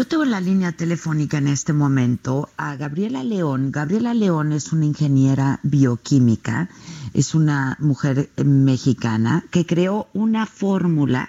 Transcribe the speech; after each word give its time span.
Yo 0.00 0.06
tengo 0.06 0.22
en 0.22 0.30
la 0.30 0.40
línea 0.40 0.72
telefónica 0.72 1.36
en 1.36 1.46
este 1.46 1.74
momento 1.74 2.48
a 2.56 2.74
Gabriela 2.76 3.22
León. 3.22 3.70
Gabriela 3.70 4.14
León 4.14 4.52
es 4.52 4.72
una 4.72 4.86
ingeniera 4.86 5.60
bioquímica, 5.62 6.70
es 7.12 7.34
una 7.34 7.76
mujer 7.80 8.30
mexicana 8.42 9.44
que 9.50 9.66
creó 9.66 10.08
una 10.14 10.46
fórmula 10.46 11.28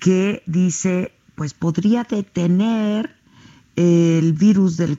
que 0.00 0.42
dice, 0.46 1.12
pues 1.36 1.54
podría 1.54 2.02
detener 2.02 3.14
el 3.76 4.32
virus 4.32 4.76
del, 4.76 4.98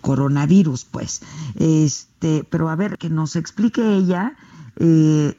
coronavirus, 0.00 0.84
pues. 0.84 1.22
Este, 1.56 2.46
pero 2.48 2.68
a 2.68 2.76
ver, 2.76 2.98
que 2.98 3.10
nos 3.10 3.34
explique 3.34 3.96
ella, 3.96 4.36
eh, 4.76 5.34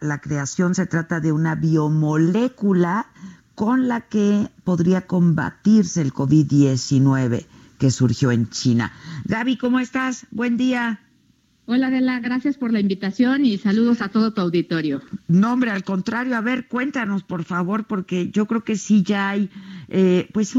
la 0.00 0.20
creación 0.20 0.76
se 0.76 0.86
trata 0.86 1.18
de 1.18 1.32
una 1.32 1.56
biomolécula 1.56 3.08
con 3.56 3.88
la 3.88 4.02
que 4.02 4.48
podría 4.62 5.06
combatirse 5.06 6.02
el 6.02 6.12
COVID-19 6.12 7.46
que 7.78 7.90
surgió 7.90 8.30
en 8.30 8.48
China. 8.50 8.92
Gaby, 9.24 9.56
¿cómo 9.56 9.80
estás? 9.80 10.26
Buen 10.30 10.56
día. 10.56 11.00
Hola 11.64 11.88
Adela, 11.88 12.20
gracias 12.20 12.58
por 12.58 12.70
la 12.70 12.78
invitación 12.78 13.44
y 13.44 13.58
saludos 13.58 14.02
a 14.02 14.08
todo 14.08 14.32
tu 14.32 14.42
auditorio. 14.42 15.00
No, 15.26 15.54
hombre, 15.54 15.70
al 15.70 15.82
contrario, 15.82 16.36
a 16.36 16.40
ver, 16.40 16.68
cuéntanos 16.68 17.24
por 17.24 17.44
favor, 17.44 17.86
porque 17.86 18.30
yo 18.30 18.46
creo 18.46 18.62
que 18.62 18.76
sí 18.76 19.02
ya 19.02 19.30
hay 19.30 19.50
eh, 19.88 20.28
pues 20.32 20.54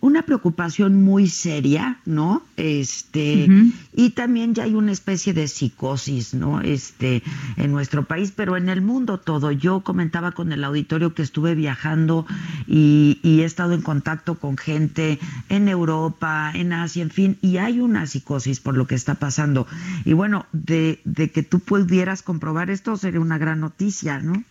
una 0.00 0.22
preocupación 0.22 1.02
muy 1.02 1.28
seria, 1.28 2.00
¿no? 2.04 2.42
Este, 2.56 3.48
y 3.92 4.10
también 4.10 4.54
ya 4.54 4.64
hay 4.64 4.74
una 4.74 4.92
especie 4.92 5.32
de 5.32 5.48
psicosis, 5.48 6.34
¿no? 6.34 6.60
Este, 6.60 7.22
en 7.56 7.72
nuestro 7.72 8.04
país, 8.04 8.32
pero 8.34 8.56
en 8.56 8.68
el 8.68 8.82
mundo 8.82 9.18
todo. 9.18 9.50
Yo 9.52 9.80
comentaba 9.80 10.32
con 10.32 10.52
el 10.52 10.64
auditorio 10.64 11.14
que 11.14 11.22
estuve 11.22 11.54
viajando 11.54 12.26
y, 12.66 13.20
y 13.22 13.40
he 13.40 13.44
estado 13.44 13.74
en 13.74 13.82
contacto 13.82 14.34
con 14.36 14.56
gente 14.56 15.18
en 15.48 15.68
Europa, 15.68 16.52
en 16.54 16.72
Asia, 16.72 17.02
en 17.02 17.10
fin, 17.10 17.38
y 17.40 17.58
hay 17.58 17.80
una 17.80 18.06
psicosis 18.06 18.60
por 18.60 18.76
lo 18.76 18.86
que 18.86 18.94
está 18.94 19.14
pasando. 19.14 19.66
Y 20.04 20.12
bueno, 20.12 20.46
de, 20.52 21.00
que 21.32 21.42
tú 21.42 21.60
pudieras 21.60 22.22
comprobar 22.22 22.70
esto 22.70 22.96
sería 22.96 23.20
una 23.20 23.38
gran 23.38 23.60
noticia, 23.60 24.18
¿no? 24.20 24.42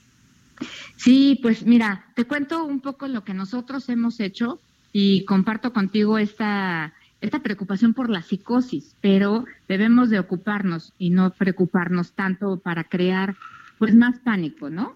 Sí, 0.95 1.39
pues 1.41 1.65
mira, 1.65 2.05
te 2.15 2.25
cuento 2.25 2.63
un 2.63 2.79
poco 2.79 3.07
lo 3.07 3.23
que 3.23 3.33
nosotros 3.33 3.89
hemos 3.89 4.19
hecho 4.19 4.59
y 4.91 5.25
comparto 5.25 5.73
contigo 5.73 6.17
esta, 6.17 6.93
esta 7.21 7.39
preocupación 7.39 7.93
por 7.93 8.09
la 8.09 8.21
psicosis, 8.21 8.95
pero 9.01 9.45
debemos 9.67 10.09
de 10.09 10.19
ocuparnos 10.19 10.93
y 10.97 11.09
no 11.09 11.31
preocuparnos 11.31 12.13
tanto 12.13 12.57
para 12.59 12.83
crear 12.83 13.35
pues 13.79 13.95
más 13.95 14.19
pánico, 14.19 14.69
¿no? 14.69 14.95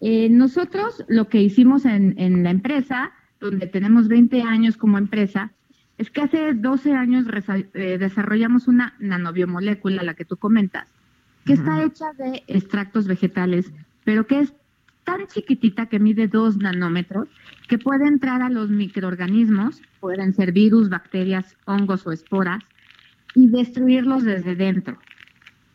Eh, 0.00 0.28
nosotros 0.28 1.04
lo 1.08 1.28
que 1.28 1.40
hicimos 1.40 1.86
en, 1.86 2.18
en 2.18 2.42
la 2.42 2.50
empresa, 2.50 3.12
donde 3.40 3.66
tenemos 3.66 4.08
20 4.08 4.42
años 4.42 4.76
como 4.76 4.98
empresa, 4.98 5.52
es 5.98 6.10
que 6.10 6.20
hace 6.20 6.52
12 6.52 6.92
años 6.92 7.26
eh, 7.74 7.96
desarrollamos 7.98 8.68
una 8.68 8.94
nanobiomolécula, 8.98 10.02
la 10.02 10.14
que 10.14 10.24
tú 10.24 10.36
comentas, 10.36 10.88
que 11.44 11.54
está 11.54 11.82
hecha 11.82 12.12
de 12.18 12.42
extractos 12.48 13.06
vegetales, 13.06 13.72
pero 14.06 14.26
que 14.26 14.38
es 14.38 14.54
tan 15.02 15.26
chiquitita 15.26 15.86
que 15.86 15.98
mide 15.98 16.28
2 16.28 16.58
nanómetros, 16.58 17.28
que 17.68 17.76
puede 17.76 18.06
entrar 18.06 18.40
a 18.40 18.48
los 18.48 18.70
microorganismos, 18.70 19.82
pueden 19.98 20.32
ser 20.32 20.52
virus, 20.52 20.88
bacterias, 20.88 21.56
hongos 21.64 22.06
o 22.06 22.12
esporas, 22.12 22.62
y 23.34 23.48
destruirlos 23.48 24.22
desde 24.22 24.54
dentro. 24.54 24.98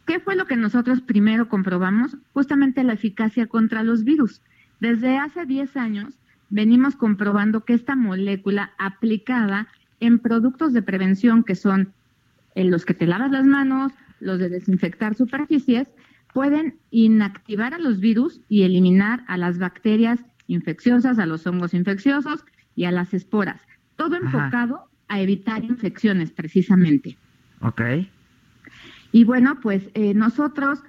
¿Qué 0.07 0.21
fue 0.21 0.37
lo 0.37 0.45
que 0.45 0.55
nosotros 0.55 1.01
primero 1.01 1.49
comprobamos? 1.49 2.17
Justamente 2.33 2.85
la 2.85 2.93
eficacia 2.93 3.47
contra 3.47 3.83
los 3.83 4.05
virus. 4.05 4.41
Desde 4.79 5.17
hace 5.17 5.45
10 5.45 5.75
años 5.75 6.13
venimos 6.49 6.95
comprobando 6.95 7.65
que 7.65 7.73
esta 7.73 7.97
molécula 7.97 8.71
aplicada 8.77 9.67
en 9.99 10.19
productos 10.19 10.71
de 10.71 10.81
prevención 10.81 11.43
que 11.43 11.55
son 11.55 11.93
en 12.55 12.71
los 12.71 12.85
que 12.85 12.93
te 12.93 13.07
lavas 13.07 13.31
las 13.31 13.45
manos, 13.45 13.91
los 14.21 14.39
de 14.39 14.49
desinfectar 14.49 15.15
superficies, 15.15 15.89
pueden 16.33 16.79
inactivar 16.91 17.73
a 17.73 17.79
los 17.79 17.99
virus 17.99 18.41
y 18.47 18.63
eliminar 18.63 19.23
a 19.27 19.37
las 19.37 19.57
bacterias 19.59 20.19
infecciosas, 20.47 21.19
a 21.19 21.25
los 21.25 21.45
hongos 21.47 21.73
infecciosos 21.73 22.43
y 22.75 22.85
a 22.85 22.91
las 22.91 23.13
esporas. 23.13 23.61
Todo 23.95 24.15
enfocado 24.15 24.89
a 25.07 25.19
evitar 25.19 25.63
infecciones 25.63 26.31
precisamente. 26.31 27.17
Ok. 27.61 27.81
Y 29.11 29.23
bueno, 29.25 29.59
pues 29.61 29.89
eh, 29.93 30.13
nosotros 30.13 30.79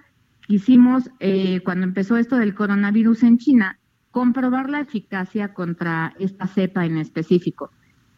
quisimos, 0.47 1.11
eh, 1.21 1.61
cuando 1.65 1.85
empezó 1.85 2.17
esto 2.17 2.37
del 2.37 2.55
coronavirus 2.55 3.25
en 3.25 3.39
China, 3.39 3.79
comprobar 4.11 4.71
la 4.71 4.81
eficacia 4.81 5.55
contra 5.55 6.15
esta 6.19 6.47
cepa 6.47 6.87
en 6.87 6.99
específico. 6.99 7.71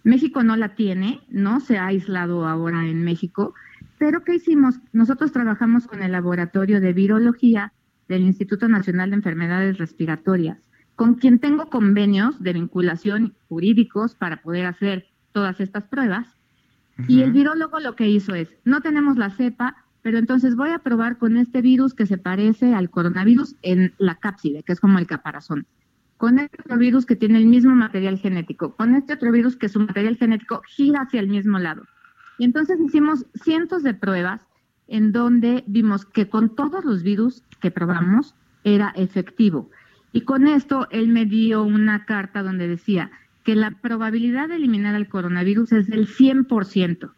México 0.05 0.45
no 0.45 0.55
la 0.57 0.75
tiene, 0.75 1.23
no 1.31 1.61
se 1.61 1.79
ha 1.79 1.87
aislado 1.87 2.47
ahora 2.47 2.87
en 2.87 3.03
México, 3.03 3.55
pero 3.99 4.23
¿qué 4.23 4.35
hicimos? 4.35 4.77
Nosotros 4.93 5.33
trabajamos 5.33 5.87
con 5.87 6.03
el 6.03 6.13
laboratorio 6.13 6.81
de 6.81 6.93
virología 6.93 7.73
del 8.07 8.23
Instituto 8.23 8.69
Nacional 8.69 9.11
de 9.11 9.17
Enfermedades 9.17 9.79
Respiratorias, 9.79 10.59
con 10.95 11.15
quien 11.15 11.39
tengo 11.39 11.71
convenios 11.71 12.43
de 12.43 12.53
vinculación 12.53 13.35
jurídicos 13.49 14.15
para 14.15 14.43
poder 14.43 14.67
hacer 14.67 15.07
todas 15.33 15.59
estas 15.61 15.85
pruebas. 15.85 16.29
Y 17.09 17.23
el 17.23 17.33
virólogo 17.33 17.81
lo 17.81 17.97
que 17.97 18.09
hizo 18.09 18.35
es, 18.35 18.55
no 18.65 18.83
tenemos 18.83 19.17
la 19.17 19.31
cepa, 19.31 19.85
pero 20.03 20.19
entonces 20.19 20.55
voy 20.55 20.71
a 20.71 20.81
probar 20.81 21.17
con 21.17 21.39
este 21.39 21.63
virus 21.63 21.95
que 21.95 22.05
se 22.07 22.19
parece 22.19 22.75
al 22.75 22.91
coronavirus 22.91 23.57
en 23.63 23.95
la 23.97 24.17
cápside, 24.17 24.63
que 24.63 24.73
es 24.73 24.81
como 24.81 24.99
el 24.99 25.07
caparazón 25.07 25.67
con 26.17 26.39
este 26.39 26.63
otro 26.63 26.79
virus 26.79 27.07
que 27.07 27.17
tiene 27.17 27.39
el 27.39 27.47
mismo 27.47 27.75
material 27.75 28.19
genético, 28.19 28.75
con 28.77 28.95
este 28.95 29.15
otro 29.15 29.33
virus 29.33 29.57
que 29.57 29.69
su 29.69 29.81
material 29.81 30.17
genético 30.17 30.63
gira 30.67 31.03
hacia 31.03 31.21
el 31.21 31.29
mismo 31.29 31.59
lado. 31.59 31.83
Y 32.39 32.45
entonces 32.45 32.81
hicimos 32.81 33.27
cientos 33.35 33.83
de 33.83 33.95
pruebas 33.95 34.41
en 34.89 35.13
donde 35.13 35.65
vimos 35.67 36.05
que 36.05 36.29
con 36.29 36.55
todos 36.55 36.85
los 36.85 37.03
virus 37.03 37.43
que 37.61 37.71
probamos 37.71 38.35
era 38.65 38.93
efectivo. 38.97 39.71
Y 40.13 40.23
con 40.23 40.47
esto 40.47 40.87
él 40.91 41.09
me 41.09 41.27
dio 41.27 41.63
una 41.63 42.05
carta 42.05 42.43
donde 42.43 42.69
decía 42.69 43.11
que 43.43 43.55
la 43.55 43.73
probabilidad 43.73 44.49
de 44.49 44.57
eliminar 44.57 44.95
el 44.95 45.09
coronavirus 45.09 45.73
es 45.73 45.87
del 45.89 46.07
100%. 46.07 47.11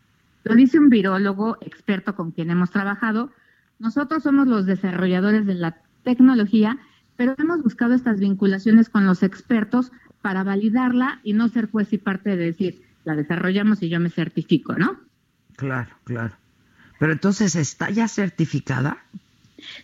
Lo 0.44 0.54
dice 0.54 0.78
un 0.78 0.88
virólogo 0.88 1.58
experto 1.60 2.14
con 2.14 2.30
quien 2.30 2.50
hemos 2.50 2.70
trabajado. 2.70 3.32
Nosotros 3.78 4.22
somos 4.22 4.46
los 4.46 4.66
desarrolladores 4.66 5.44
de 5.46 5.54
la 5.54 5.78
tecnología 6.04 6.78
pero 7.16 7.34
hemos 7.38 7.62
buscado 7.62 7.94
estas 7.94 8.20
vinculaciones 8.20 8.88
con 8.88 9.06
los 9.06 9.22
expertos 9.22 9.92
para 10.22 10.44
validarla 10.44 11.20
y 11.22 11.32
no 11.32 11.48
ser 11.48 11.70
juez 11.70 11.92
y 11.92 11.98
parte 11.98 12.30
de 12.30 12.36
decir, 12.36 12.82
la 13.04 13.14
desarrollamos 13.14 13.82
y 13.82 13.88
yo 13.88 14.00
me 14.00 14.10
certifico, 14.10 14.74
¿no? 14.74 14.98
Claro, 15.56 15.90
claro. 16.04 16.34
Pero 16.98 17.12
entonces, 17.12 17.54
¿está 17.56 17.90
ya 17.90 18.08
certificada? 18.08 18.98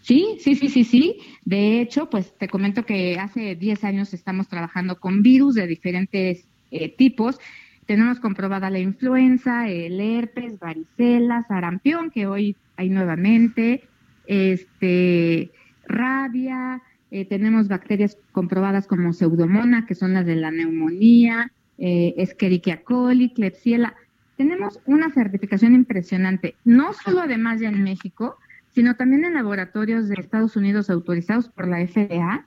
Sí, 0.00 0.38
sí, 0.41 0.54
sí, 0.54 0.69
sí, 0.69 0.84
sí. 0.84 1.19
De 1.44 1.81
hecho, 1.81 2.09
pues 2.10 2.37
te 2.37 2.48
comento 2.48 2.84
que 2.84 3.19
hace 3.19 3.54
10 3.54 3.84
años 3.84 4.15
estamos 4.15 4.48
trabajando 4.48 4.98
con 4.98 5.22
virus 5.22 5.54
de 5.54 5.66
diferentes 5.66 6.44
eh, 6.71 6.88
tipos. 6.94 7.38
Tenemos 7.87 8.21
comprobada 8.21 8.71
la 8.71 8.78
influenza, 8.78 9.69
el 9.69 10.00
herpes, 10.00 10.59
varicela, 10.59 11.44
sarampión, 11.48 12.10
que 12.10 12.26
hoy 12.26 12.56
hay 12.76 12.91
nuevamente, 12.91 13.84
este, 14.26 15.50
rabia, 15.87 16.82
eh, 17.12 17.27
tenemos 17.27 17.69
bacterias 17.69 18.17
comprobadas 18.33 18.87
como 18.87 19.12
pseudomona, 19.12 19.84
que 19.84 19.95
son 19.95 20.15
las 20.15 20.25
de 20.25 20.34
la 20.34 20.50
neumonía, 20.50 21.53
eh, 21.77 22.15
Escherichia 22.17 22.83
coli, 22.84 23.34
Klebsiella. 23.34 23.95
Tenemos 24.39 24.81
una 24.87 25.11
certificación 25.11 25.75
impresionante, 25.75 26.55
no 26.65 26.95
solo 26.95 27.21
además 27.21 27.61
ya 27.61 27.69
en 27.69 27.83
México, 27.83 28.39
sino 28.71 28.97
también 28.97 29.27
en 29.27 29.34
laboratorios 29.34 30.09
de 30.09 30.15
Estados 30.15 30.56
Unidos 30.56 30.89
autorizados 30.89 31.51
por 31.51 31.69
la 31.69 31.87
FDA 31.87 32.47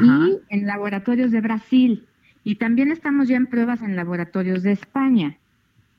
y 0.00 0.38
en 0.50 0.66
laboratorios 0.68 1.32
de 1.32 1.40
Brasil. 1.40 2.06
Y 2.44 2.54
también 2.54 2.92
estamos 2.92 3.26
ya 3.26 3.36
en 3.36 3.46
pruebas 3.46 3.82
en 3.82 3.96
laboratorios 3.96 4.62
de 4.62 4.70
España. 4.70 5.36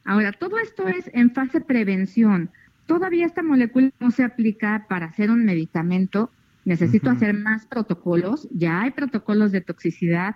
Ahora, 0.06 0.32
todo 0.32 0.60
esto 0.60 0.88
es 0.88 1.12
en 1.14 1.32
fase 1.32 1.60
prevención. 1.60 2.52
Todavía 2.86 3.26
esta 3.26 3.44
molécula 3.44 3.92
no 4.00 4.12
se 4.12 4.24
aplica 4.24 4.86
para 4.88 5.08
hacer 5.08 5.30
un 5.30 5.44
medicamento 5.44 6.32
necesito 6.68 7.10
hacer 7.10 7.34
más 7.34 7.66
protocolos, 7.66 8.46
ya 8.52 8.82
hay 8.82 8.92
protocolos 8.92 9.54
de 9.54 9.62
toxicidad, 9.62 10.36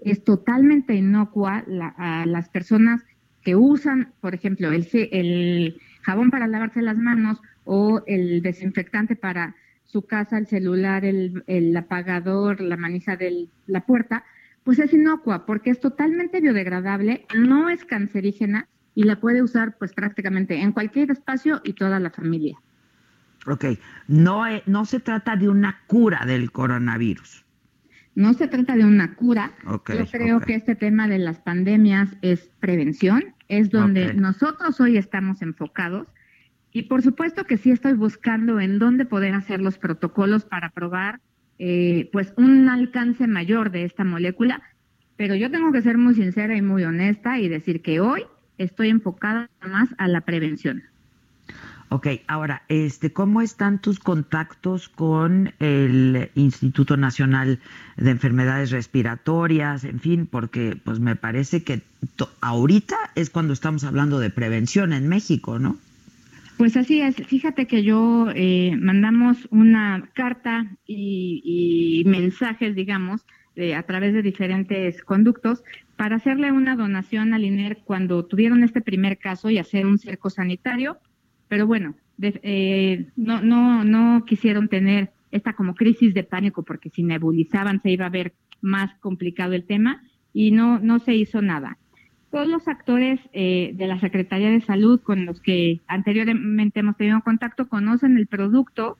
es 0.00 0.24
totalmente 0.24 0.94
inocua 0.94 1.64
a 1.96 2.26
las 2.26 2.48
personas 2.48 3.04
que 3.42 3.54
usan, 3.54 4.12
por 4.20 4.34
ejemplo, 4.34 4.72
el, 4.72 4.88
el 5.12 5.80
jabón 6.02 6.30
para 6.30 6.48
lavarse 6.48 6.82
las 6.82 6.98
manos 6.98 7.40
o 7.62 8.02
el 8.08 8.42
desinfectante 8.42 9.14
para 9.14 9.54
su 9.84 10.02
casa, 10.02 10.38
el 10.38 10.48
celular, 10.48 11.04
el, 11.04 11.44
el 11.46 11.76
apagador, 11.76 12.60
la 12.60 12.76
manija 12.76 13.16
de 13.16 13.48
la 13.68 13.86
puerta, 13.86 14.24
pues 14.64 14.80
es 14.80 14.92
inocua 14.92 15.46
porque 15.46 15.70
es 15.70 15.78
totalmente 15.78 16.40
biodegradable, 16.40 17.26
no 17.36 17.68
es 17.68 17.84
cancerígena 17.84 18.68
y 18.96 19.04
la 19.04 19.20
puede 19.20 19.40
usar 19.40 19.78
pues 19.78 19.92
prácticamente 19.94 20.60
en 20.60 20.72
cualquier 20.72 21.12
espacio 21.12 21.60
y 21.62 21.74
toda 21.74 22.00
la 22.00 22.10
familia. 22.10 22.58
Ok, 23.46 23.64
no, 24.06 24.44
no 24.66 24.84
se 24.84 25.00
trata 25.00 25.36
de 25.36 25.48
una 25.48 25.80
cura 25.86 26.24
del 26.26 26.52
coronavirus. 26.52 27.44
No 28.14 28.34
se 28.34 28.48
trata 28.48 28.76
de 28.76 28.84
una 28.84 29.14
cura. 29.14 29.52
Yo 29.64 30.06
creo 30.10 30.40
que 30.40 30.54
este 30.54 30.74
tema 30.74 31.08
de 31.08 31.18
las 31.18 31.38
pandemias 31.38 32.16
es 32.22 32.50
prevención, 32.60 33.34
es 33.48 33.70
donde 33.70 34.14
nosotros 34.14 34.80
hoy 34.80 34.96
estamos 34.96 35.42
enfocados. 35.42 36.06
Y 36.72 36.82
por 36.82 37.02
supuesto 37.02 37.44
que 37.44 37.56
sí 37.56 37.70
estoy 37.70 37.94
buscando 37.94 38.60
en 38.60 38.78
dónde 38.78 39.04
poder 39.04 39.34
hacer 39.34 39.60
los 39.60 39.78
protocolos 39.78 40.44
para 40.44 40.70
probar 40.70 41.20
eh, 41.58 42.08
pues 42.12 42.32
un 42.36 42.68
alcance 42.68 43.26
mayor 43.26 43.70
de 43.70 43.84
esta 43.84 44.04
molécula. 44.04 44.62
Pero 45.16 45.34
yo 45.34 45.50
tengo 45.50 45.72
que 45.72 45.82
ser 45.82 45.96
muy 45.98 46.14
sincera 46.14 46.56
y 46.56 46.62
muy 46.62 46.84
honesta 46.84 47.38
y 47.38 47.48
decir 47.48 47.82
que 47.82 48.00
hoy 48.00 48.24
estoy 48.58 48.88
enfocada 48.88 49.48
más 49.66 49.88
a 49.98 50.08
la 50.08 50.20
prevención. 50.22 50.82
Ok, 51.92 52.06
ahora, 52.28 52.62
este, 52.68 53.12
¿cómo 53.12 53.42
están 53.42 53.80
tus 53.80 53.98
contactos 53.98 54.88
con 54.88 55.52
el 55.58 56.30
Instituto 56.36 56.96
Nacional 56.96 57.58
de 57.96 58.10
Enfermedades 58.12 58.70
Respiratorias? 58.70 59.82
En 59.82 59.98
fin, 59.98 60.26
porque 60.26 60.76
pues 60.84 61.00
me 61.00 61.16
parece 61.16 61.64
que 61.64 61.82
ahorita 62.40 62.96
es 63.16 63.28
cuando 63.28 63.52
estamos 63.52 63.82
hablando 63.82 64.20
de 64.20 64.30
prevención 64.30 64.92
en 64.92 65.08
México, 65.08 65.58
¿no? 65.58 65.78
Pues 66.58 66.76
así 66.76 67.00
es. 67.00 67.16
Fíjate 67.26 67.66
que 67.66 67.82
yo 67.82 68.28
eh, 68.36 68.76
mandamos 68.80 69.48
una 69.50 70.08
carta 70.14 70.70
y, 70.86 72.04
mensajes, 72.06 72.76
digamos, 72.76 73.26
a 73.76 73.82
través 73.82 74.14
de 74.14 74.22
diferentes 74.22 75.02
conductos 75.02 75.64
para 75.96 76.16
hacerle 76.16 76.52
una 76.52 76.76
donación 76.76 77.34
al 77.34 77.44
INER 77.44 77.78
cuando 77.78 78.24
tuvieron 78.24 78.62
este 78.62 78.80
primer 78.80 79.18
caso 79.18 79.50
y 79.50 79.58
hacer 79.58 79.86
un 79.86 79.98
cerco 79.98 80.30
sanitario 80.30 80.98
pero 81.50 81.66
bueno, 81.66 81.96
eh, 82.22 83.08
no, 83.16 83.42
no, 83.42 83.82
no 83.82 84.24
quisieron 84.24 84.68
tener 84.68 85.10
esta 85.32 85.54
como 85.54 85.74
crisis 85.74 86.14
de 86.14 86.22
pánico 86.22 86.62
porque 86.62 86.90
si 86.90 87.02
nebulizaban 87.02 87.82
se 87.82 87.90
iba 87.90 88.06
a 88.06 88.10
ver 88.10 88.34
más 88.60 88.94
complicado 89.00 89.54
el 89.54 89.64
tema 89.64 90.00
y 90.32 90.52
no, 90.52 90.78
no 90.78 91.00
se 91.00 91.16
hizo 91.16 91.42
nada. 91.42 91.76
Todos 92.30 92.46
los 92.46 92.68
actores 92.68 93.18
eh, 93.32 93.72
de 93.74 93.86
la 93.88 93.98
Secretaría 93.98 94.48
de 94.48 94.60
Salud 94.60 95.00
con 95.00 95.26
los 95.26 95.40
que 95.40 95.80
anteriormente 95.88 96.78
hemos 96.78 96.96
tenido 96.96 97.20
contacto 97.22 97.68
conocen 97.68 98.16
el 98.16 98.28
producto. 98.28 98.96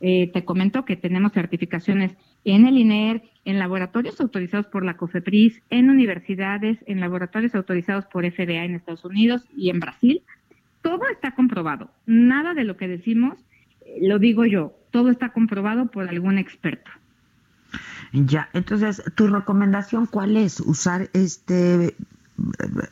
Eh, 0.00 0.30
te 0.32 0.44
comento 0.44 0.84
que 0.84 0.94
tenemos 0.94 1.32
certificaciones 1.32 2.16
en 2.44 2.64
el 2.64 2.78
INER, 2.78 3.24
en 3.44 3.58
laboratorios 3.58 4.20
autorizados 4.20 4.66
por 4.66 4.84
la 4.84 4.96
COFEPRIS, 4.96 5.62
en 5.70 5.90
universidades, 5.90 6.78
en 6.86 7.00
laboratorios 7.00 7.56
autorizados 7.56 8.06
por 8.06 8.24
FDA 8.24 8.64
en 8.64 8.76
Estados 8.76 9.04
Unidos 9.04 9.44
y 9.56 9.70
en 9.70 9.80
Brasil 9.80 10.22
todo 10.88 11.06
está 11.12 11.32
comprobado. 11.32 11.90
Nada 12.06 12.54
de 12.54 12.64
lo 12.64 12.78
que 12.78 12.88
decimos 12.88 13.38
eh, 13.82 13.98
lo 14.00 14.18
digo 14.18 14.46
yo. 14.46 14.72
Todo 14.90 15.10
está 15.10 15.34
comprobado 15.34 15.90
por 15.90 16.08
algún 16.08 16.38
experto. 16.38 16.90
Ya, 18.12 18.48
entonces, 18.54 19.02
¿tu 19.14 19.26
recomendación 19.26 20.06
cuál 20.06 20.38
es? 20.38 20.60
¿Usar 20.60 21.10
este, 21.12 21.94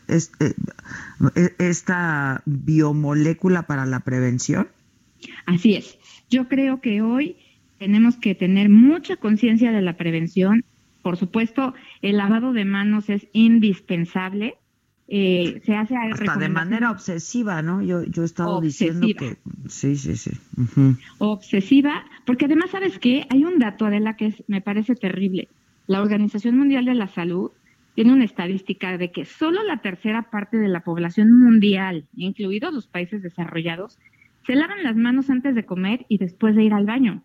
este 0.09 0.55
esta 1.59 2.43
biomolécula 2.45 3.63
para 3.63 3.87
la 3.87 4.01
prevención? 4.01 4.69
Así 5.47 5.75
es. 5.75 5.99
Yo 6.29 6.49
creo 6.49 6.83
que 6.83 7.01
hoy 7.01 7.37
tenemos 7.79 8.17
que 8.17 8.35
tener 8.35 8.69
mucha 8.69 9.17
conciencia 9.17 9.73
de 9.73 9.81
la 9.81 9.97
prevención. 9.97 10.65
Por 11.01 11.17
supuesto, 11.17 11.73
el 12.03 12.19
lavado 12.19 12.53
de 12.53 12.67
manos 12.67 13.09
es 13.09 13.27
indispensable 13.33 14.59
eh, 15.09 15.61
se 15.65 15.75
hace 15.77 15.95
hasta 15.97 16.37
de 16.37 16.49
manera 16.49 16.91
obsesiva, 16.91 17.63
¿no? 17.63 17.81
Yo, 17.83 18.05
yo 18.05 18.23
he 18.23 18.25
estado 18.25 18.61
diciendo 18.61 19.07
que 19.17 19.37
sí, 19.69 19.97
sí, 19.97 20.17
sí. 20.17 20.33
Obsesiva, 21.19 22.05
porque 22.25 22.47
además, 22.47 22.71
¿sabes 22.71 22.99
qué? 22.99 23.27
Hay 23.31 23.45
un 23.45 23.59
dato, 23.59 23.87
Adela, 23.87 24.17
que 24.17 24.35
me 24.49 24.61
parece 24.61 24.97
terrible. 24.97 25.49
La 25.87 26.03
Organización 26.03 26.59
Mundial 26.59 26.85
de 26.87 26.95
la 26.95 27.07
Salud 27.07 27.53
tiene 27.95 28.13
una 28.13 28.25
estadística 28.25 28.99
de 28.99 29.13
que 29.13 29.25
solo 29.25 29.63
la 29.63 29.79
tercera 29.79 30.31
parte 30.31 30.57
de 30.57 30.69
la 30.69 30.81
población 30.81 31.33
mundial, 31.33 32.07
incluidos 32.15 32.75
los 32.75 32.89
países 32.89 33.23
desarrollados, 33.23 33.99
se 34.45 34.55
lavan 34.55 34.83
las 34.83 34.97
manos 34.97 35.31
antes 35.31 35.55
de 35.55 35.65
comer 35.65 36.05
y 36.09 36.19
después 36.19 36.57
de 36.57 36.65
ir 36.65 36.75
al 36.75 36.85
baño. 36.85 37.23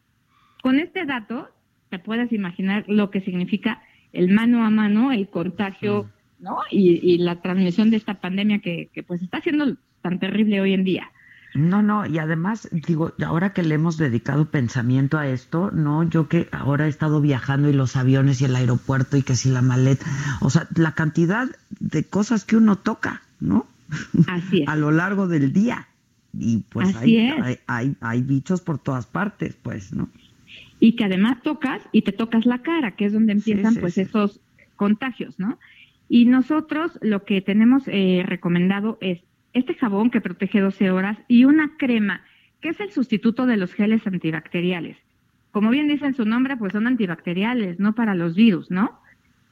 Con 0.62 0.80
este 0.80 1.06
dato, 1.06 1.50
te 1.89 2.00
puedes 2.00 2.31
imaginar 2.31 2.86
lo 2.88 3.10
que 3.10 3.22
significa 3.22 3.81
el 4.13 4.31
mano 4.31 4.66
a 4.66 4.69
mano, 4.69 5.12
el 5.12 5.30
contagio. 5.30 6.10
¿No? 6.41 6.57
Y, 6.69 7.17
la 7.19 7.41
transmisión 7.41 7.91
de 7.91 7.97
esta 7.97 8.15
pandemia 8.15 8.59
que, 8.59 8.89
pues 9.07 9.21
está 9.21 9.41
siendo 9.41 9.77
tan 10.01 10.19
terrible 10.19 10.59
hoy 10.59 10.73
en 10.73 10.83
día. 10.83 11.11
No, 11.53 11.81
no, 11.81 12.05
y 12.05 12.17
además, 12.17 12.69
digo, 12.71 13.13
ahora 13.25 13.51
que 13.51 13.61
le 13.61 13.75
hemos 13.75 13.97
dedicado 13.97 14.45
pensamiento 14.45 15.17
a 15.17 15.27
esto, 15.27 15.69
no, 15.71 16.03
yo 16.03 16.29
que 16.29 16.47
ahora 16.51 16.85
he 16.85 16.89
estado 16.89 17.19
viajando 17.19 17.69
y 17.69 17.73
los 17.73 17.97
aviones 17.97 18.41
y 18.41 18.45
el 18.45 18.55
aeropuerto 18.55 19.17
y 19.17 19.21
que 19.21 19.35
si 19.35 19.49
la 19.49 19.61
maleta, 19.61 20.05
o 20.39 20.49
sea, 20.49 20.67
la 20.75 20.93
cantidad 20.93 21.49
de 21.79 22.05
cosas 22.05 22.45
que 22.45 22.55
uno 22.55 22.77
toca, 22.77 23.21
¿no? 23.41 23.67
Así 24.27 24.61
es. 24.61 24.67
a 24.69 24.77
lo 24.77 24.91
largo 24.91 25.27
del 25.27 25.51
día. 25.51 25.88
Y 26.33 26.59
pues 26.69 26.95
hay, 26.95 27.57
hay, 27.67 27.95
hay, 27.99 28.21
bichos 28.21 28.61
por 28.61 28.79
todas 28.79 29.05
partes, 29.05 29.57
pues, 29.61 29.91
¿no? 29.91 30.07
Y 30.79 30.95
que 30.95 31.03
además 31.03 31.41
tocas 31.43 31.81
y 31.91 32.03
te 32.03 32.13
tocas 32.13 32.45
la 32.45 32.59
cara, 32.59 32.91
que 32.91 33.05
es 33.05 33.11
donde 33.11 33.33
empiezan 33.33 33.75
pues 33.75 33.97
esos 33.97 34.39
contagios, 34.77 35.38
¿no? 35.38 35.59
Y 36.13 36.25
nosotros 36.25 37.00
lo 37.02 37.24
que 37.24 37.40
tenemos 37.40 37.84
eh, 37.88 38.25
recomendado 38.28 38.98
es 39.00 39.22
este 39.54 39.75
jabón 39.75 40.10
que 40.10 40.19
protege 40.19 40.60
12 40.60 40.92
horas 40.92 41.18
y 41.30 41.46
una 41.46 41.78
crema, 41.78 42.25
que 42.60 42.68
es 42.68 42.81
el 42.81 42.92
sustituto 42.92 43.46
de 43.46 43.56
los 43.56 43.74
geles 43.74 44.06
antibacteriales. 44.06 44.98
Como 45.52 45.69
bien 45.69 45.88
dice 45.88 46.06
en 46.06 46.13
su 46.13 46.25
nombre, 46.25 46.58
pues 46.58 46.74
son 46.74 46.86
antibacteriales, 46.86 47.80
no 47.80 47.96
para 47.96 48.13
los 48.13 48.36
virus, 48.36 48.69
¿no? 48.69 49.00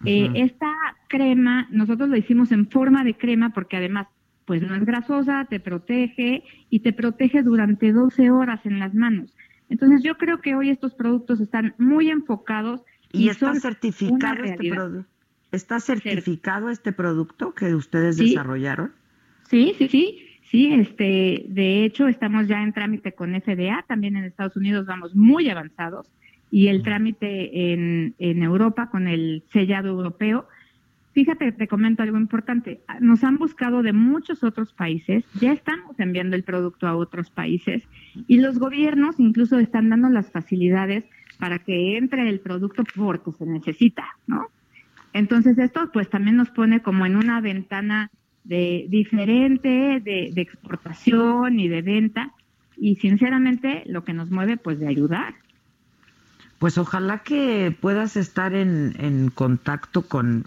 Eh, 0.04 0.32
esta 0.36 0.70
crema, 1.08 1.66
nosotros 1.72 2.10
lo 2.10 2.18
hicimos 2.18 2.52
en 2.52 2.70
forma 2.70 3.06
de 3.06 3.14
crema 3.14 3.52
porque 3.52 3.78
además, 3.78 4.08
pues 4.44 4.62
no 4.62 4.76
es 4.76 4.84
grasosa, 4.84 5.46
te 5.50 5.62
protege 5.62 6.44
y 6.70 6.82
te 6.82 6.92
protege 6.92 7.42
durante 7.42 7.94
12 7.94 8.32
horas 8.32 8.66
en 8.66 8.80
las 8.80 8.94
manos. 8.94 9.34
Entonces 9.70 10.04
yo 10.04 10.18
creo 10.18 10.42
que 10.42 10.56
hoy 10.56 10.72
estos 10.72 10.94
productos 10.94 11.40
están 11.40 11.74
muy 11.78 12.10
enfocados 12.10 12.82
y, 13.14 13.28
y 13.28 13.30
está 13.30 13.56
certificado 13.56 14.44
este 14.44 14.72
producto. 14.72 15.19
¿Está 15.52 15.80
certificado 15.80 16.70
este 16.70 16.92
producto 16.92 17.54
que 17.54 17.74
ustedes 17.74 18.18
desarrollaron? 18.18 18.92
Sí, 19.50 19.74
sí, 19.78 19.88
sí. 19.88 20.26
Sí, 20.50 20.74
este, 20.74 21.46
de 21.48 21.86
hecho 21.86 22.08
estamos 22.08 22.48
ya 22.48 22.64
en 22.64 22.74
trámite 22.74 23.12
con 23.12 23.40
FDA, 23.40 23.86
también 23.88 24.16
en 24.16 24.24
Estados 24.24 24.56
Unidos 24.56 24.88
vamos 24.88 25.16
muy 25.16 25.48
avanzados 25.48 26.08
y 26.50 26.68
el 26.68 26.82
trámite 26.82 27.72
en, 27.72 28.16
en 28.18 28.42
Europa 28.42 28.90
con 28.90 29.08
el 29.08 29.44
sellado 29.52 29.90
europeo. 29.90 30.48
Fíjate, 31.14 31.52
te 31.52 31.68
comento 31.68 32.02
algo 32.02 32.18
importante. 32.18 32.82
Nos 33.00 33.24
han 33.24 33.38
buscado 33.38 33.84
de 33.84 33.94
muchos 33.94 34.44
otros 34.44 34.74
países, 34.74 35.24
ya 35.40 35.52
estamos 35.52 36.00
enviando 36.00 36.36
el 36.36 36.44
producto 36.44 36.88
a 36.88 36.96
otros 36.96 37.30
países 37.30 37.84
y 38.28 38.38
los 38.38 38.58
gobiernos 38.58 39.20
incluso 39.20 39.60
están 39.60 39.90
dando 39.90 40.10
las 40.10 40.32
facilidades 40.32 41.06
para 41.38 41.60
que 41.60 41.98
entre 41.98 42.28
el 42.28 42.40
producto 42.40 42.84
porque 42.96 43.32
se 43.34 43.46
necesita, 43.46 44.06
¿no? 44.26 44.48
Entonces 45.14 45.58
esto 45.58 45.90
pues 45.92 46.10
también 46.10 46.38
nos 46.38 46.50
pone 46.50 46.82
como 46.82 47.06
en 47.06 47.16
una 47.16 47.42
ventana 47.42 48.12
de 48.44 48.86
diferente 48.90 50.02
de, 50.04 50.34
exportación 50.36 51.60
y 51.60 51.68
de 51.68 51.82
venta 51.82 52.34
y 52.78 52.96
sinceramente 52.96 53.84
lo 53.86 54.04
que 54.04 54.14
nos 54.14 54.32
mueve 54.32 54.58
pues 54.58 54.80
de 54.80 54.88
ayudar. 54.88 55.36
Pues 56.58 56.78
ojalá 56.78 57.20
que 57.20 57.76
puedas 57.80 58.18
estar 58.18 58.54
en, 58.54 58.96
en 59.00 59.30
contacto 59.30 60.02
con, 60.02 60.44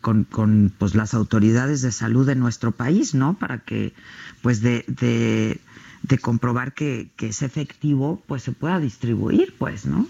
con, 0.00 0.24
con, 0.24 0.72
pues 0.76 0.94
las 0.94 1.14
autoridades 1.14 1.80
de 1.80 1.90
salud 1.90 2.26
de 2.26 2.34
nuestro 2.34 2.72
país, 2.72 3.14
¿no? 3.14 3.34
Para 3.38 3.58
que 3.58 3.94
pues 4.42 4.60
de, 4.60 4.84
de, 4.88 5.58
de 6.02 6.18
comprobar 6.18 6.74
que, 6.74 7.08
que 7.16 7.28
es 7.28 7.42
efectivo, 7.42 8.22
pues 8.26 8.42
se 8.42 8.52
pueda 8.52 8.78
distribuir, 8.78 9.54
pues, 9.58 9.86
¿no? 9.86 10.06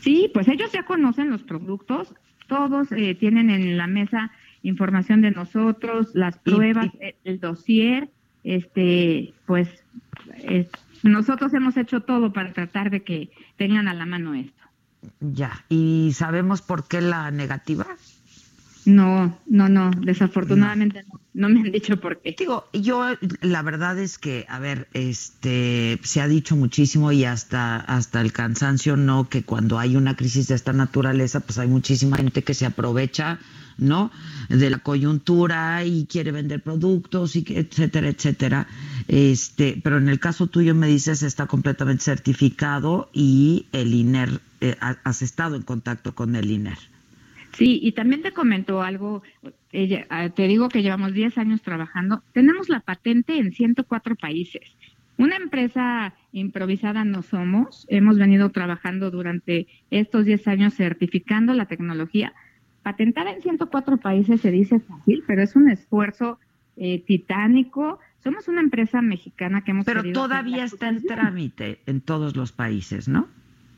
Sí, 0.00 0.30
pues 0.34 0.48
ellos 0.48 0.70
ya 0.70 0.84
conocen 0.84 1.30
los 1.30 1.42
productos, 1.42 2.12
todos 2.46 2.90
eh, 2.92 3.14
tienen 3.14 3.50
en 3.50 3.76
la 3.76 3.86
mesa 3.86 4.30
información 4.62 5.20
de 5.20 5.30
nosotros, 5.30 6.14
las 6.14 6.38
pruebas, 6.38 6.88
el 7.24 7.38
dossier, 7.38 8.08
este, 8.44 9.34
pues 9.46 9.68
nosotros 11.02 11.52
hemos 11.52 11.76
hecho 11.76 12.00
todo 12.00 12.32
para 12.32 12.52
tratar 12.52 12.90
de 12.90 13.02
que 13.02 13.30
tengan 13.56 13.88
a 13.88 13.94
la 13.94 14.06
mano 14.06 14.34
esto. 14.34 14.64
Ya, 15.20 15.64
¿y 15.68 16.12
sabemos 16.14 16.62
por 16.62 16.88
qué 16.88 17.02
la 17.02 17.30
negativa? 17.30 17.86
No, 18.86 19.38
no, 19.46 19.68
no, 19.68 19.90
desafortunadamente 19.90 21.04
no. 21.04 21.20
no, 21.32 21.48
me 21.48 21.60
han 21.60 21.72
dicho 21.72 21.98
por 21.98 22.20
qué. 22.20 22.34
Digo, 22.38 22.64
yo 22.72 23.06
la 23.40 23.62
verdad 23.62 23.98
es 23.98 24.18
que, 24.18 24.44
a 24.48 24.58
ver, 24.58 24.88
este, 24.92 25.98
se 26.02 26.20
ha 26.20 26.28
dicho 26.28 26.54
muchísimo 26.54 27.10
y 27.10 27.24
hasta, 27.24 27.76
hasta 27.76 28.20
el 28.20 28.32
cansancio, 28.32 28.96
¿no? 28.96 29.28
Que 29.28 29.42
cuando 29.42 29.78
hay 29.78 29.96
una 29.96 30.16
crisis 30.16 30.48
de 30.48 30.54
esta 30.54 30.72
naturaleza, 30.72 31.40
pues 31.40 31.58
hay 31.58 31.68
muchísima 31.68 32.18
gente 32.18 32.42
que 32.42 32.52
se 32.52 32.66
aprovecha, 32.66 33.38
¿no? 33.78 34.10
De 34.50 34.68
la 34.68 34.78
coyuntura 34.78 35.84
y 35.84 36.04
quiere 36.04 36.30
vender 36.30 36.62
productos 36.62 37.36
y 37.36 37.44
etcétera, 37.48 38.08
etcétera. 38.08 38.66
Este, 39.08 39.80
pero 39.82 39.96
en 39.96 40.08
el 40.08 40.20
caso 40.20 40.46
tuyo 40.46 40.74
me 40.74 40.88
dices 40.88 41.22
está 41.22 41.46
completamente 41.46 42.04
certificado 42.04 43.08
y 43.14 43.66
el 43.72 43.94
INER, 43.94 44.40
eh, 44.60 44.76
has 44.80 45.22
estado 45.22 45.56
en 45.56 45.62
contacto 45.62 46.14
con 46.14 46.36
el 46.36 46.50
INER. 46.50 46.78
Sí, 47.56 47.78
y 47.82 47.92
también 47.92 48.22
te 48.22 48.32
comentó 48.32 48.82
algo, 48.82 49.22
ah, 50.10 50.28
te 50.30 50.48
digo 50.48 50.68
que 50.68 50.82
llevamos 50.82 51.12
10 51.12 51.38
años 51.38 51.62
trabajando, 51.62 52.22
tenemos 52.32 52.68
la 52.68 52.80
patente 52.80 53.38
en 53.38 53.52
104 53.52 54.16
países. 54.16 54.76
Una 55.16 55.36
empresa 55.36 56.14
improvisada 56.32 57.04
no 57.04 57.22
somos, 57.22 57.86
hemos 57.88 58.18
venido 58.18 58.50
trabajando 58.50 59.10
durante 59.10 59.68
estos 59.90 60.24
10 60.24 60.48
años 60.48 60.74
certificando 60.74 61.54
la 61.54 61.66
tecnología. 61.66 62.32
Patentar 62.82 63.28
en 63.28 63.40
104 63.40 63.98
países 63.98 64.40
se 64.40 64.50
dice 64.50 64.80
fácil, 64.80 65.22
pero 65.26 65.42
es 65.42 65.54
un 65.54 65.70
esfuerzo 65.70 66.40
eh, 66.76 67.02
titánico. 67.06 68.00
Somos 68.24 68.48
una 68.48 68.60
empresa 68.60 69.00
mexicana 69.00 69.62
que 69.62 69.70
hemos... 69.70 69.86
Pero 69.86 70.02
todavía 70.12 70.64
está 70.64 70.88
en 70.88 71.02
trámite 71.04 71.78
en 71.86 72.00
todos 72.00 72.34
los 72.34 72.50
países, 72.50 73.06
¿no? 73.06 73.28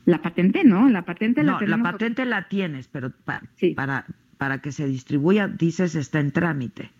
La 0.07 0.21
patente 0.21 0.63
no, 0.63 0.87
la 0.87 1.03
patente 1.03 1.43
la 1.43 1.59
la 1.59 1.83
patente 1.83 2.23
la 2.23 2.47
tienes, 2.47 2.87
pero 2.87 3.11
para, 3.75 4.05
para 4.37 4.61
que 4.61 4.71
se 4.71 4.87
distribuya, 4.87 5.49
dices, 5.49 5.95
está 5.95 6.21
en 6.21 6.31
trámite. 6.31 6.91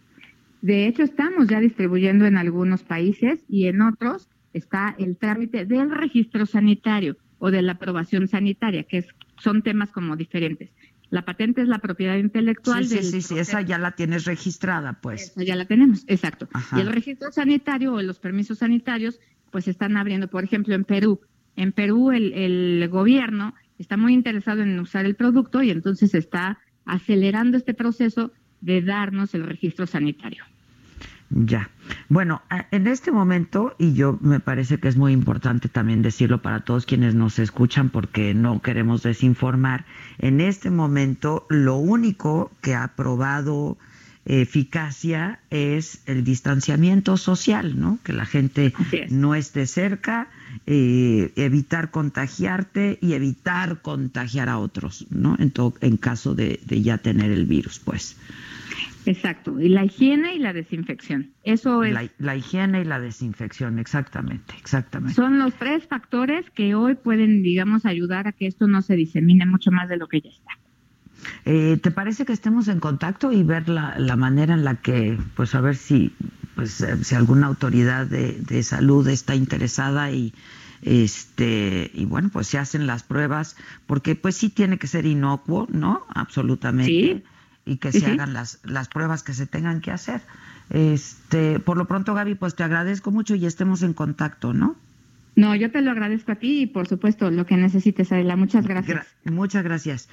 De 0.62 0.88
hecho, 0.88 1.04
estamos 1.04 1.48
ya 1.48 1.62
distribuyendo 1.62 2.26
en 2.26 2.36
algunos 2.36 2.84
países 2.84 3.46
y 3.48 3.68
en 3.68 3.82
otros 3.82 4.28
está 4.52 4.94
el 5.00 5.16
trámite 5.16 5.66
del 5.66 5.90
registro 5.90 6.46
sanitario 6.46 7.16
o 7.40 7.50
de 7.50 7.62
la 7.62 7.74
aprobación 7.74 8.28
sanitaria, 8.28 8.84
que 8.84 9.06
son 9.38 9.62
temas 9.62 9.90
como 9.92 10.18
diferentes. 10.18 10.70
La 11.10 11.24
patente 11.24 11.62
es 11.62 11.70
la 11.70 11.80
propiedad 11.80 12.18
intelectual. 12.18 12.84
Sí, 12.84 13.04
sí, 13.04 13.22
sí, 13.22 13.40
esa 13.40 13.62
ya 13.62 13.78
la 13.78 13.92
tienes 13.92 14.26
registrada, 14.26 15.00
pues. 15.02 15.34
ya 15.38 15.56
la 15.56 15.64
tenemos, 15.64 16.04
exacto. 16.08 16.50
Y 16.76 16.82
el 16.82 16.92
registro 16.92 17.32
sanitario 17.32 17.94
o 17.94 18.02
los 18.02 18.20
permisos 18.20 18.58
sanitarios, 18.58 19.22
pues 19.50 19.70
están 19.70 19.96
abriendo, 19.96 20.28
por 20.28 20.44
ejemplo, 20.44 20.76
en 20.76 20.84
Perú, 20.84 21.22
en 21.58 21.74
Perú 21.74 22.12
el, 22.12 22.88
gobierno 22.90 23.54
está 23.78 23.98
muy 23.98 24.14
interesado 24.14 24.62
en 24.62 24.80
usar 24.80 25.06
el 25.06 25.16
producto 25.16 25.62
y 25.62 25.72
entonces 25.72 26.16
está 26.16 26.60
acelerando 26.86 27.58
este 27.58 27.74
proceso 27.74 28.32
de 28.62 28.82
darnos 28.82 29.34
el 29.36 29.44
registro 29.44 29.86
sanitario. 29.86 30.46
Ya. 31.30 31.70
Bueno, 32.08 32.42
en 32.72 32.88
este 32.88 33.12
momento, 33.12 33.76
y 33.78 33.94
yo 33.94 34.18
me 34.22 34.40
parece 34.40 34.80
que 34.80 34.88
es 34.88 34.96
muy 34.96 35.12
importante 35.12 35.68
también 35.68 36.02
decirlo 36.02 36.42
para 36.42 36.62
todos 36.62 36.86
quienes 36.86 37.16
nos 37.16 37.38
escuchan 37.38 37.90
porque 37.90 38.34
no 38.34 38.62
queremos 38.62 39.04
desinformar, 39.04 39.86
en 40.20 40.40
este 40.40 40.70
momento 40.70 41.46
lo 41.50 41.76
único 41.76 42.52
que 42.62 42.76
ha 42.76 42.86
aprobado 42.86 43.78
eficacia 44.28 45.40
es 45.50 46.04
el 46.06 46.24
distanciamiento 46.24 47.18
social, 47.18 47.80
¿no? 47.80 48.00
Que 48.04 48.14
la 48.14 48.26
gente 48.26 48.74
no 49.10 49.36
esté 49.36 49.66
cerca, 49.66 50.30
eh, 50.66 51.32
evitar 51.36 51.92
contagiarte 51.92 53.00
y 53.02 53.14
evitar 53.14 53.82
contagiar 53.82 54.50
a 54.50 54.60
otros, 54.60 55.08
¿no? 55.10 55.38
En, 55.40 55.54
en 55.82 55.98
caso 55.98 56.36
de, 56.36 56.60
ya 56.68 56.98
tener 56.98 57.32
el 57.32 57.46
virus, 57.46 57.80
pues. 57.80 58.18
Exacto, 59.06 59.62
y 59.62 59.70
la 59.70 59.86
higiene 59.86 60.36
y 60.36 60.40
la 60.40 60.52
desinfección. 60.52 61.32
Eso 61.46 61.86
es. 61.86 61.94
La, 61.94 62.10
la, 62.18 62.36
higiene 62.36 62.82
y 62.82 62.84
la 62.84 63.00
desinfección, 63.00 63.80
exactamente, 63.80 64.54
exactamente. 64.60 65.16
Son 65.16 65.40
los 65.40 65.54
tres 65.54 65.88
factores 65.88 66.50
que 66.50 66.76
hoy 66.76 66.96
pueden, 66.96 67.42
digamos, 67.42 67.86
ayudar 67.86 68.28
a 68.28 68.34
que 68.34 68.48
esto 68.48 68.68
no 68.68 68.82
se 68.82 68.96
disemine 68.96 69.46
mucho 69.46 69.72
más 69.72 69.88
de 69.88 69.96
lo 69.96 70.08
que 70.08 70.20
ya 70.20 70.30
está. 70.30 70.52
Eh, 71.46 71.78
¿Te 71.82 71.92
parece 71.92 72.26
que 72.26 72.34
estemos 72.34 72.68
en 72.68 72.80
contacto 72.80 73.32
y 73.32 73.44
ver 73.44 73.70
la, 73.70 73.98
la, 73.98 74.16
manera 74.16 74.54
en 74.54 74.64
la 74.64 74.76
que, 74.76 75.18
pues 75.36 75.56
a 75.56 75.62
ver 75.62 75.76
si, 75.76 76.14
pues, 76.56 76.82
eh, 76.82 77.04
si 77.04 77.16
alguna 77.16 77.48
autoridad 77.48 78.06
de, 78.08 78.34
de, 78.34 78.64
salud 78.64 79.08
está 79.08 79.36
interesada 79.36 80.12
y, 80.12 80.34
este, 80.82 81.92
y 81.94 82.06
bueno, 82.06 82.30
pues 82.32 82.48
se 82.48 82.58
hacen 82.58 82.88
las 82.88 83.04
pruebas, 83.04 83.56
porque 83.86 84.16
pues 84.16 84.36
sí 84.36 84.50
tiene 84.50 84.78
que 84.78 84.88
ser 84.88 85.06
inocuo, 85.06 85.68
¿no? 85.72 86.06
Absolutamente. 86.14 87.24
Y 87.66 87.78
que 87.78 87.92
se 87.92 88.06
hagan 88.06 88.34
las, 88.34 88.60
las 88.64 88.88
pruebas 88.88 89.24
que 89.24 89.34
se 89.34 89.46
tengan 89.46 89.82
que 89.82 89.92
hacer. 89.92 90.22
Este, 90.70 91.60
por 91.60 91.76
lo 91.76 91.86
pronto, 91.86 92.14
Gaby, 92.14 92.36
pues 92.36 92.56
te 92.56 92.64
agradezco 92.64 93.12
mucho 93.12 93.36
y 93.36 93.46
estemos 93.46 93.84
en 93.84 93.94
contacto, 93.94 94.54
¿no? 94.54 94.78
No, 95.38 95.54
yo 95.54 95.70
te 95.70 95.82
lo 95.82 95.92
agradezco 95.92 96.32
a 96.32 96.36
ti 96.36 96.62
y 96.62 96.66
por 96.66 96.88
supuesto 96.88 97.30
lo 97.30 97.46
que 97.46 97.58
necesites, 97.58 98.12
Adela. 98.12 98.36
Muchas 98.36 98.66
gracias. 98.66 99.06
muchas 99.26 99.64
gracias. 99.64 100.10